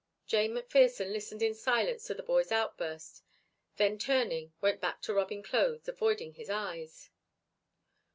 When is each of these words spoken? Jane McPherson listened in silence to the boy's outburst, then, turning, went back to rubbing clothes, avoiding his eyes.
Jane 0.25 0.53
McPherson 0.55 1.11
listened 1.11 1.43
in 1.43 1.53
silence 1.53 2.07
to 2.07 2.15
the 2.15 2.23
boy's 2.23 2.51
outburst, 2.51 3.21
then, 3.75 3.99
turning, 3.99 4.51
went 4.59 4.81
back 4.81 4.99
to 5.03 5.13
rubbing 5.13 5.43
clothes, 5.43 5.87
avoiding 5.87 6.33
his 6.33 6.49
eyes. 6.49 7.11